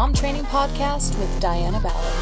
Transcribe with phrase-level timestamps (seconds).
[0.00, 2.14] Mom Training Podcast with Diana Ballard.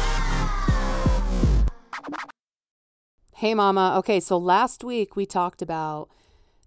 [3.35, 3.95] Hey, Mama.
[3.99, 6.09] Okay, so last week we talked about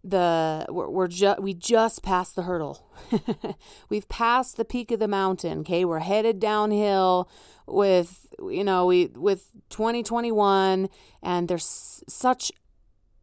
[0.02, 2.88] the we're, we're just we just passed the hurdle.
[3.90, 5.58] We've passed the peak of the mountain.
[5.58, 7.28] Okay, we're headed downhill
[7.66, 10.88] with you know we with 2021,
[11.22, 12.50] and there's such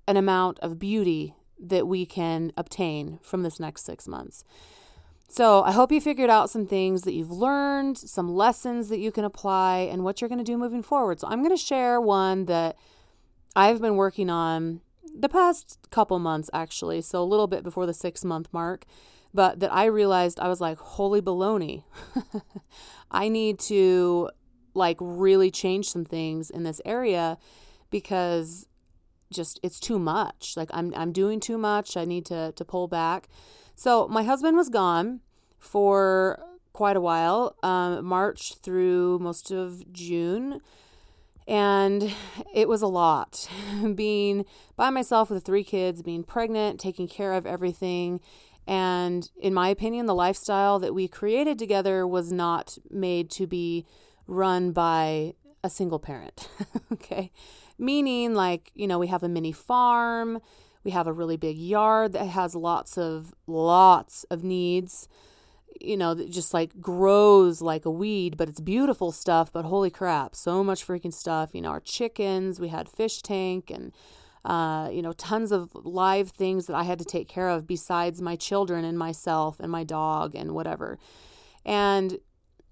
[0.07, 4.43] an amount of beauty that we can obtain from this next six months.
[5.31, 9.11] So, I hope you figured out some things that you've learned, some lessons that you
[9.11, 11.19] can apply, and what you're going to do moving forward.
[11.19, 12.75] So, I'm going to share one that
[13.55, 14.81] I've been working on
[15.15, 17.01] the past couple months, actually.
[17.01, 18.85] So, a little bit before the six month mark,
[19.31, 21.83] but that I realized I was like, holy baloney.
[23.11, 24.31] I need to
[24.73, 27.37] like really change some things in this area
[27.91, 28.65] because
[29.31, 30.55] just it's too much.
[30.57, 31.95] Like I'm I'm doing too much.
[31.95, 33.27] I need to to pull back.
[33.79, 35.21] So my husband was gone
[35.57, 36.37] for
[36.73, 40.59] quite a while, um, March through most of June.
[41.47, 42.13] And
[42.53, 43.49] it was a lot
[43.95, 48.19] being by myself with three kids, being pregnant, taking care of everything.
[48.67, 53.85] And in my opinion, the lifestyle that we created together was not made to be
[54.27, 56.49] run by a single parent.
[56.91, 57.31] okay.
[57.77, 60.41] Meaning, like, you know, we have a mini farm,
[60.83, 65.07] we have a really big yard that has lots of, lots of needs,
[65.79, 69.51] you know, that just like grows like a weed, but it's beautiful stuff.
[69.51, 71.51] But holy crap, so much freaking stuff.
[71.53, 73.93] You know, our chickens, we had fish tank and,
[74.45, 78.21] uh, you know, tons of live things that I had to take care of besides
[78.21, 80.97] my children and myself and my dog and whatever.
[81.65, 82.19] And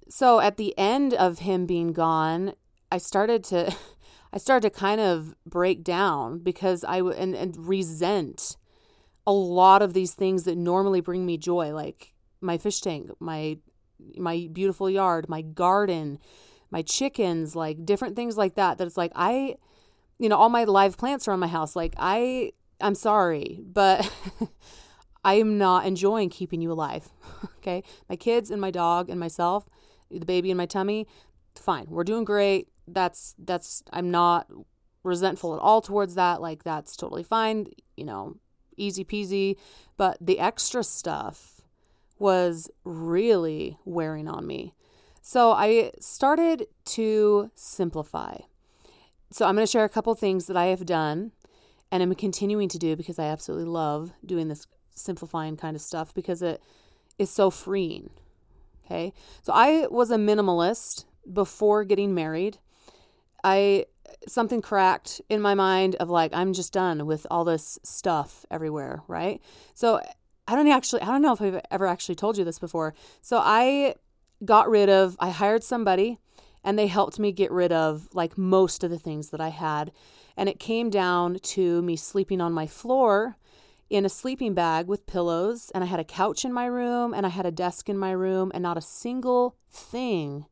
[0.09, 2.53] so at the end of him being gone,
[2.91, 3.75] I started to
[4.33, 8.57] I started to kind of break down because I w- and, and resent
[9.25, 13.57] a lot of these things that normally bring me joy, like my fish tank, my
[14.15, 16.19] my beautiful yard, my garden,
[16.69, 18.77] my chickens, like different things like that.
[18.77, 19.55] That it's like I,
[20.19, 21.75] you know, all my live plants around my house.
[21.75, 24.09] Like I, I'm sorry, but
[25.23, 27.09] I am not enjoying keeping you alive.
[27.57, 29.67] okay, my kids and my dog and myself,
[30.09, 31.07] the baby in my tummy,
[31.55, 31.87] fine.
[31.89, 34.47] We're doing great that's that's I'm not
[35.03, 36.41] resentful at all towards that.
[36.41, 38.37] Like that's totally fine, you know,
[38.75, 39.57] easy peasy.
[39.97, 41.61] But the extra stuff
[42.19, 44.73] was really wearing on me.
[45.21, 48.37] So I started to simplify.
[49.29, 51.33] So I'm going to share a couple things that I have done
[51.91, 56.13] and I'm continuing to do because I absolutely love doing this simplifying kind of stuff
[56.13, 56.61] because it
[57.19, 58.09] is so freeing.
[58.85, 59.13] Okay.
[59.41, 62.59] So I was a minimalist before getting married.
[63.43, 63.85] I
[64.27, 69.01] something cracked in my mind of like I'm just done with all this stuff everywhere,
[69.07, 69.41] right?
[69.73, 70.01] So
[70.47, 72.93] I don't actually I don't know if I've ever actually told you this before.
[73.21, 73.95] So I
[74.45, 76.19] got rid of I hired somebody
[76.63, 79.91] and they helped me get rid of like most of the things that I had
[80.35, 83.37] and it came down to me sleeping on my floor
[83.89, 87.25] in a sleeping bag with pillows and I had a couch in my room and
[87.25, 90.45] I had a desk in my room and not a single thing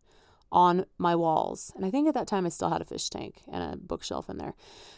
[0.55, 1.73] on my walls.
[1.75, 4.29] And I think at that time I still had a fish tank and a bookshelf
[4.29, 4.55] in there.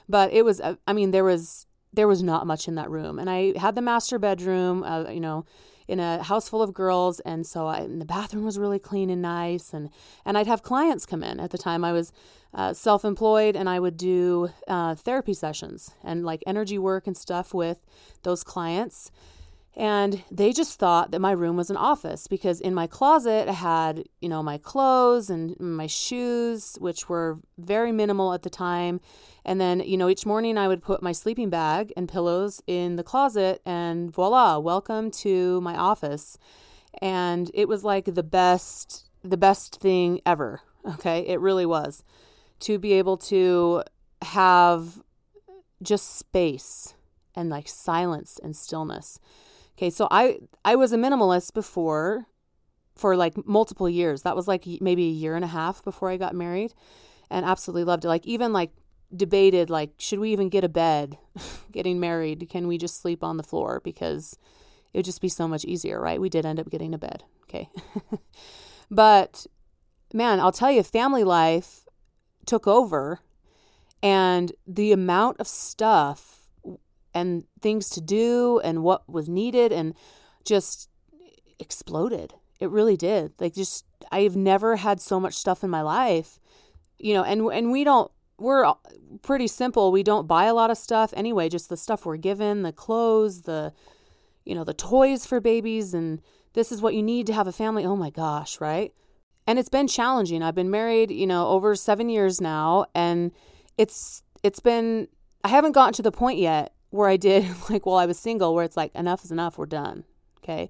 [0.08, 3.18] But it was, uh, I mean, there was there was not much in that room.
[3.18, 5.46] And I had the master bedroom, uh, you know,
[5.88, 9.10] in a house full of girls, and so I, and the bathroom was really clean
[9.10, 9.74] and nice.
[9.74, 9.90] And
[10.26, 11.40] and I'd have clients come in.
[11.40, 12.12] At the time, I was
[12.54, 17.54] uh, self-employed, and I would do uh, therapy sessions and like energy work and stuff
[17.54, 17.80] with
[18.24, 19.12] those clients.
[19.78, 23.54] And they just thought that my room was an office because in my closet I
[23.54, 29.00] had, you know, my clothes and my shoes, which were very minimal at the time.
[29.46, 32.96] And then, you know, each morning I would put my sleeping bag and pillows in
[32.96, 36.40] the closet and voila, welcome to my office.
[37.00, 40.62] And it was like the best, the best thing ever.
[40.94, 41.20] Okay.
[41.28, 42.04] It really was
[42.62, 43.84] to be able to
[44.24, 45.04] have
[45.84, 46.96] just space
[47.36, 49.20] and like silence and stillness.
[49.78, 52.26] Okay, so I I was a minimalist before
[52.96, 54.24] for like multiple years.
[54.24, 56.74] That was like maybe a year and a half before I got married
[57.30, 58.08] and absolutely loved it.
[58.08, 58.72] Like even like
[59.16, 61.18] debated like should we even get a bed
[61.72, 62.48] getting married?
[62.50, 64.38] Can we just sleep on the floor because
[64.94, 66.20] it would just be so much easier, right?
[66.20, 67.24] We did end up getting a bed.
[67.44, 67.70] Okay.
[68.92, 69.46] but
[70.12, 71.86] man, I'll tell you family life
[72.48, 73.20] took over
[74.02, 76.37] and the amount of stuff
[77.18, 79.94] and things to do and what was needed and
[80.46, 80.90] just
[81.60, 82.34] exploded.
[82.60, 83.34] It really did.
[83.40, 86.40] Like just I've never had so much stuff in my life.
[86.98, 88.72] You know, and and we don't we're
[89.22, 89.92] pretty simple.
[89.92, 93.44] We don't buy a lot of stuff anyway, just the stuff we're given, the clothes,
[93.44, 93.74] the
[94.46, 96.22] you know, the toys for babies and
[96.54, 97.86] this is what you need to have a family.
[97.86, 98.94] Oh my gosh, right?
[99.48, 100.44] and it's been challenging.
[100.44, 103.32] I've been married, you know, over 7 years now and
[103.78, 105.08] it's it's been
[105.44, 108.54] I haven't gotten to the point yet where I did like while I was single
[108.54, 110.04] where it's like enough is enough, we're done.
[110.44, 110.70] Okay?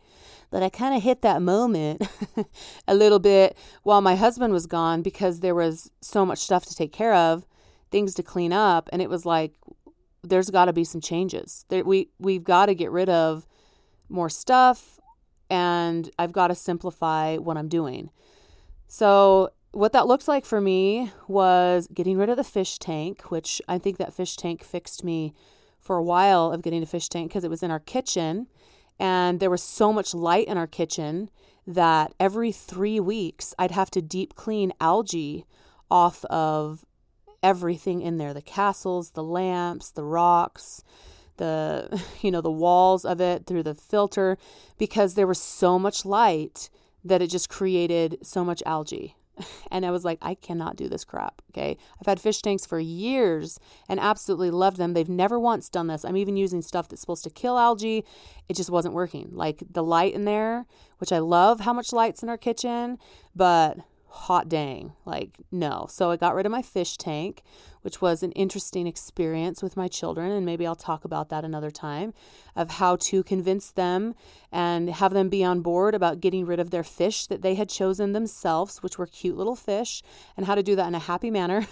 [0.50, 2.08] But I kind of hit that moment
[2.88, 6.76] a little bit while my husband was gone because there was so much stuff to
[6.76, 7.46] take care of,
[7.92, 9.54] things to clean up, and it was like
[10.24, 11.66] there's got to be some changes.
[11.70, 13.46] There, we we've got to get rid of
[14.10, 15.00] more stuff
[15.50, 18.10] and I've got to simplify what I'm doing.
[18.88, 23.62] So, what that looked like for me was getting rid of the fish tank, which
[23.68, 25.34] I think that fish tank fixed me
[25.88, 28.48] for a while of getting a fish tank because it was in our kitchen
[29.00, 31.30] and there was so much light in our kitchen
[31.66, 35.46] that every three weeks I'd have to deep clean algae
[35.90, 36.86] off of
[37.42, 40.84] everything in there the castles, the lamps, the rocks,
[41.38, 44.38] the you know the walls of it through the filter
[44.78, 46.70] because there was so much light
[47.04, 49.16] that it just created so much algae
[49.72, 51.42] and I was like, I cannot do this crap.
[51.52, 51.78] Okay.
[52.00, 54.94] I've had fish tanks for years and absolutely loved them.
[54.94, 56.06] They've never once done this.
[56.06, 58.06] I'm even using stuff that's supposed to kill algae.
[58.50, 59.30] It just wasn't working.
[59.32, 60.66] Like the light in there,
[61.00, 62.98] which I love how much light's in our kitchen,
[63.36, 63.78] but
[64.18, 65.88] hot dang, like no.
[65.90, 67.44] So I got rid of my fish tank,
[67.82, 70.32] which was an interesting experience with my children.
[70.32, 72.14] And maybe I'll talk about that another time
[72.56, 74.16] of how to convince them
[74.52, 77.70] and have them be on board about getting rid of their fish that they had
[77.70, 80.02] chosen themselves, which were cute little fish,
[80.36, 81.68] and how to do that in a happy manner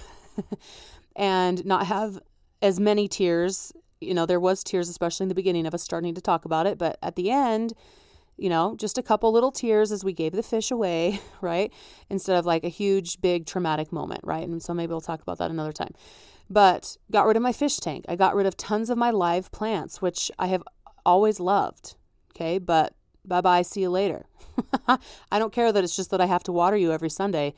[1.16, 2.20] and not have
[2.62, 3.74] as many tears.
[4.00, 6.68] You know, there was tears, especially in the beginning of us starting to talk about
[6.68, 7.74] it, but at the end,
[8.38, 11.72] you know, just a couple little tears as we gave the fish away, right?
[12.10, 14.48] Instead of like a huge, big traumatic moment, right?
[14.48, 15.94] And so maybe we'll talk about that another time.
[16.50, 18.06] But got rid of my fish tank.
[18.08, 20.64] I got rid of tons of my live plants, which I have
[21.06, 21.96] always loved.
[22.36, 22.60] Okay.
[22.60, 22.94] But
[23.24, 23.62] bye bye.
[23.62, 24.26] See you later.
[24.88, 27.54] I don't care that it's just that I have to water you every Sunday.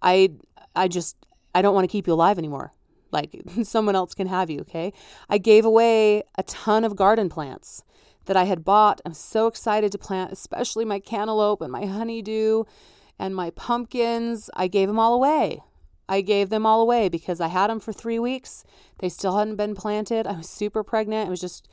[0.00, 0.30] I,
[0.74, 1.16] I just,
[1.54, 2.72] I don't want to keep you alive anymore.
[3.12, 4.60] Like someone else can have you.
[4.60, 4.92] Okay.
[5.28, 7.84] I gave away a ton of garden plants
[8.26, 9.00] that I had bought.
[9.04, 12.64] I'm so excited to plant, especially my cantaloupe and my honeydew
[13.18, 14.50] and my pumpkins.
[14.54, 15.62] I gave them all away.
[16.08, 18.64] I gave them all away because I had them for three weeks.
[18.98, 20.26] They still hadn't been planted.
[20.26, 21.28] I was super pregnant.
[21.28, 21.68] It was just,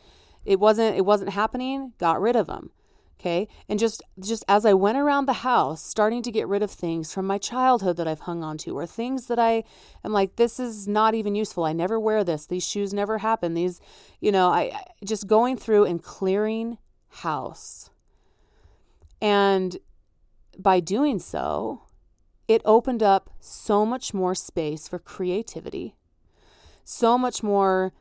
[0.46, 1.94] it wasn't, it wasn't happening.
[1.98, 2.72] Got rid of them.
[3.20, 3.50] Okay.
[3.68, 7.14] And just just as I went around the house, starting to get rid of things
[7.14, 9.66] from my childhood that I've hung on to, or things that I
[10.06, 11.66] am like, this is not even useful.
[11.66, 12.46] I never wear this.
[12.46, 13.56] These shoes never happen.
[13.56, 13.82] These,
[14.22, 16.78] you know, I, I just going through and clearing
[17.10, 17.90] house.
[19.22, 19.78] And
[20.58, 21.82] by doing so,
[22.48, 25.96] it opened up so much more space for creativity,
[26.86, 27.92] so much more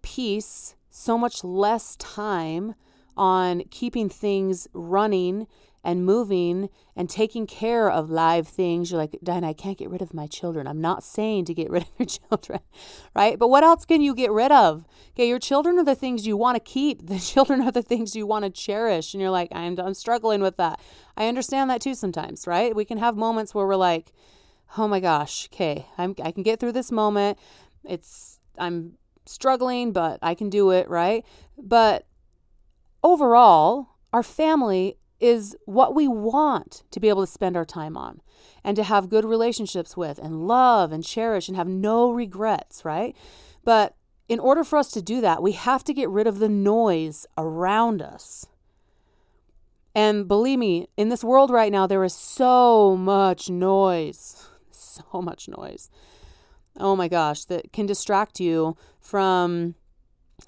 [0.00, 2.74] peace, so much less time
[3.16, 5.46] on keeping things running
[5.84, 8.90] and moving and taking care of live things.
[8.90, 10.66] You're like, Diana, I can't get rid of my children.
[10.66, 12.60] I'm not saying to get rid of your children,
[13.14, 13.38] right?
[13.38, 14.86] But what else can you get rid of?
[15.10, 17.06] Okay, your children are the things you want to keep.
[17.06, 19.12] The children are the things you want to cherish.
[19.12, 20.80] And you're like, I'm, I'm struggling with that.
[21.16, 22.74] I understand that too sometimes, right?
[22.74, 24.12] We can have moments where we're like,
[24.78, 27.38] oh my gosh, okay, I'm, I can get through this moment.
[27.84, 28.94] It's, I'm
[29.26, 31.24] struggling, but I can do it, right?
[31.58, 32.06] But
[33.04, 38.20] overall, our family is what we want to be able to spend our time on
[38.64, 43.14] and to have good relationships with and love and cherish and have no regrets, right?
[43.62, 43.94] But
[44.28, 47.26] in order for us to do that, we have to get rid of the noise
[47.38, 48.46] around us.
[49.94, 55.48] And believe me, in this world right now, there is so much noise, so much
[55.48, 55.88] noise.
[56.76, 59.76] Oh my gosh, that can distract you from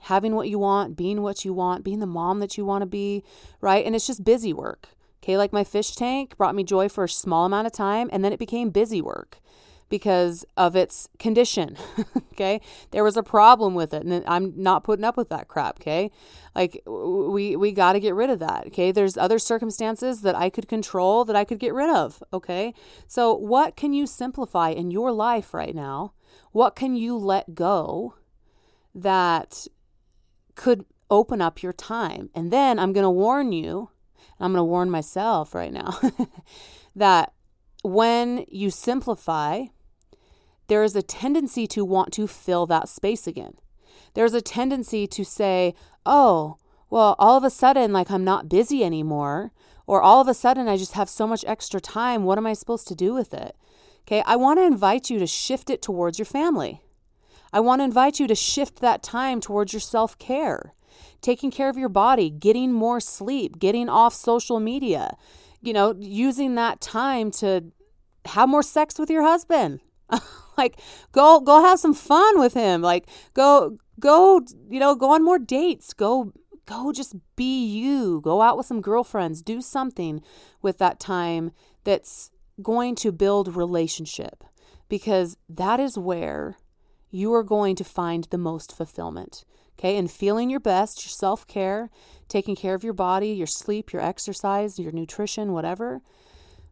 [0.02, 2.86] having what you want, being what you want, being the mom that you want to
[2.86, 3.24] be,
[3.60, 3.84] right?
[3.84, 4.88] And it's just busy work.
[5.22, 8.24] Okay, like my fish tank brought me joy for a small amount of time and
[8.24, 9.40] then it became busy work
[9.88, 11.76] because of its condition.
[12.32, 12.60] okay?
[12.90, 16.10] There was a problem with it and I'm not putting up with that crap, okay?
[16.54, 18.92] Like we we got to get rid of that, okay?
[18.92, 22.74] There's other circumstances that I could control that I could get rid of, okay?
[23.06, 26.12] So what can you simplify in your life right now?
[26.52, 28.14] What can you let go
[28.94, 29.66] that
[30.56, 32.30] could open up your time.
[32.34, 33.90] And then I'm going to warn you,
[34.40, 35.98] I'm going to warn myself right now,
[36.96, 37.32] that
[37.84, 39.66] when you simplify,
[40.66, 43.54] there is a tendency to want to fill that space again.
[44.14, 46.56] There's a tendency to say, oh,
[46.90, 49.52] well, all of a sudden, like I'm not busy anymore,
[49.86, 52.24] or all of a sudden I just have so much extra time.
[52.24, 53.54] What am I supposed to do with it?
[54.02, 56.82] Okay, I want to invite you to shift it towards your family.
[57.52, 60.74] I want to invite you to shift that time towards your self care,
[61.20, 65.16] taking care of your body, getting more sleep, getting off social media,
[65.60, 67.72] you know, using that time to
[68.26, 69.80] have more sex with your husband.
[70.58, 70.80] like
[71.12, 72.82] go go have some fun with him.
[72.82, 75.92] Like go go you know go on more dates.
[75.92, 76.32] Go
[76.66, 78.20] go just be you.
[78.22, 79.42] Go out with some girlfriends.
[79.42, 80.22] Do something
[80.62, 81.52] with that time
[81.84, 82.30] that's
[82.62, 84.44] going to build relationship
[84.88, 86.56] because that is where
[87.10, 89.44] you are going to find the most fulfillment.
[89.78, 91.90] Okay, and feeling your best, your self care,
[92.28, 96.00] taking care of your body, your sleep, your exercise, your nutrition, whatever.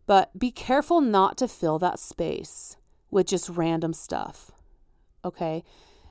[0.07, 2.77] But be careful not to fill that space
[3.11, 4.51] with just random stuff.
[5.25, 5.65] Okay,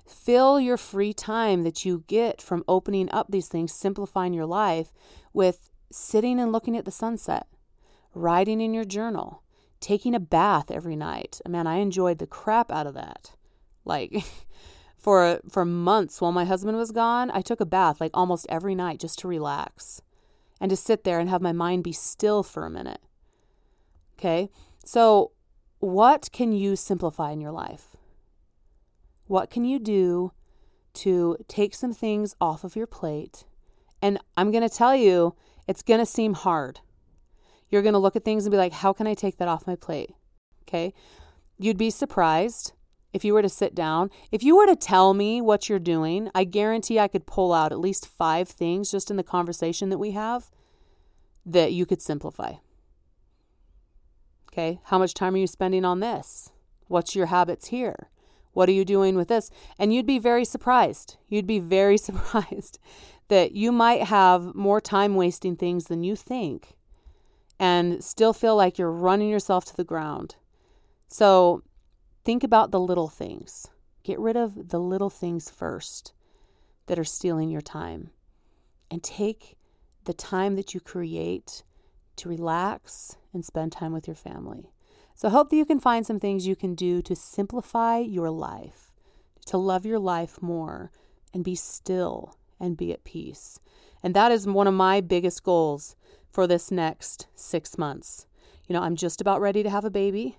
[0.08, 4.92] fill your free time that you get from opening up these things, simplifying your life
[5.34, 7.48] with sitting and looking at the sunset,
[8.14, 9.44] writing in your journal,
[9.80, 11.42] taking a bath every night.
[11.48, 13.32] Man, I enjoyed the crap out of that.
[13.86, 14.24] Like,
[14.98, 18.76] for for months while my husband was gone, I took a bath like almost every
[18.76, 20.02] night just to relax
[20.62, 23.02] and to sit there and have my mind be still for a minute.
[24.18, 24.50] Okay?
[24.86, 25.32] So,
[25.80, 27.98] what can you simplify in your life?
[29.28, 30.32] What can you do
[30.94, 33.44] to take some things off of your plate?
[34.02, 35.36] And I'm going to tell you,
[35.68, 36.80] it's going to seem hard.
[37.70, 39.68] You're going to look at things and be like, how can I take that off
[39.68, 40.12] my plate?
[40.64, 40.94] Okay?
[41.58, 42.72] You'd be surprised
[43.14, 46.30] if you were to sit down, if you were to tell me what you're doing,
[46.34, 50.00] I guarantee I could pull out at least five things just in the conversation that
[50.00, 50.50] we have
[51.46, 52.54] that you could simplify.
[54.52, 56.52] Okay, how much time are you spending on this?
[56.88, 58.10] What's your habits here?
[58.54, 59.50] What are you doing with this?
[59.80, 61.18] And you'd be very surprised.
[61.28, 62.80] You'd be very surprised
[63.30, 66.76] that you might have more time wasting things than you think
[67.60, 70.36] and still feel like you're running yourself to the ground.
[71.08, 71.64] So,
[72.24, 73.68] Think about the little things.
[74.04, 76.14] Get rid of the little things first
[76.86, 78.12] that are stealing your time.
[78.90, 79.58] And take
[80.06, 81.64] the time that you create
[82.18, 84.72] to relax and spend time with your family.
[85.16, 88.30] So I hope that you can find some things you can do to simplify your
[88.30, 88.92] life,
[89.46, 90.92] to love your life more
[91.34, 93.60] and be still and be at peace.
[94.02, 95.96] And that is one of my biggest goals
[96.30, 98.28] for this next six months.
[98.68, 100.38] You know, I'm just about ready to have a baby.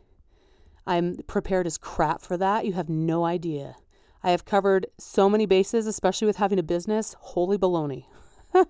[0.86, 2.66] I'm prepared as crap for that.
[2.66, 3.76] You have no idea.
[4.22, 7.14] I have covered so many bases, especially with having a business.
[7.18, 8.06] Holy baloney.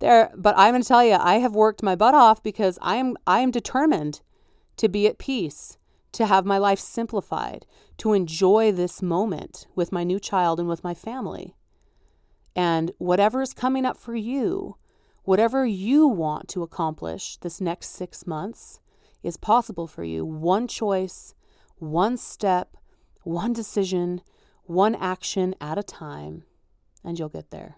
[0.00, 2.96] there, but I'm going to tell you, I have worked my butt off because I
[2.96, 4.20] am I am determined
[4.76, 5.78] to be at peace,
[6.12, 7.66] to have my life simplified,
[7.98, 11.54] to enjoy this moment with my new child and with my family.
[12.54, 14.76] And whatever is coming up for you,
[15.24, 18.80] whatever you want to accomplish this next 6 months
[19.22, 20.24] is possible for you.
[20.24, 21.34] One choice
[21.78, 22.76] one step,
[23.22, 24.20] one decision,
[24.64, 26.44] one action at a time,
[27.04, 27.76] and you'll get there.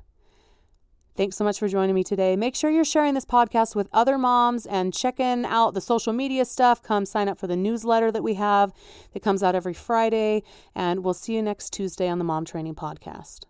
[1.17, 2.35] Thanks so much for joining me today.
[2.35, 6.45] Make sure you're sharing this podcast with other moms and checking out the social media
[6.45, 6.83] stuff.
[6.83, 8.73] Come sign up for the newsletter that we have
[9.13, 10.43] that comes out every Friday.
[10.75, 13.41] And we'll see you next Tuesday on the Mom Training Podcast.